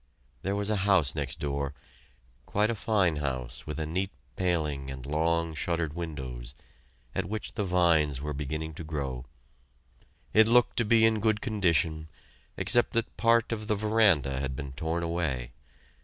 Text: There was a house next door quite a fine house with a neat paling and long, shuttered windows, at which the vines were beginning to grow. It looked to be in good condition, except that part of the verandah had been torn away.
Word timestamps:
There 0.41 0.55
was 0.55 0.71
a 0.71 0.77
house 0.89 1.13
next 1.13 1.37
door 1.37 1.75
quite 2.47 2.71
a 2.71 2.73
fine 2.75 3.17
house 3.17 3.67
with 3.67 3.77
a 3.77 3.85
neat 3.85 4.09
paling 4.35 4.89
and 4.89 5.05
long, 5.05 5.53
shuttered 5.53 5.93
windows, 5.93 6.55
at 7.13 7.29
which 7.29 7.53
the 7.53 7.63
vines 7.63 8.19
were 8.19 8.33
beginning 8.33 8.73
to 8.81 8.83
grow. 8.83 9.25
It 10.33 10.47
looked 10.47 10.77
to 10.77 10.85
be 10.85 11.05
in 11.05 11.19
good 11.19 11.39
condition, 11.39 12.09
except 12.57 12.93
that 12.93 13.15
part 13.15 13.51
of 13.51 13.67
the 13.67 13.75
verandah 13.75 14.39
had 14.39 14.55
been 14.55 14.71
torn 14.71 15.03
away. 15.03 15.51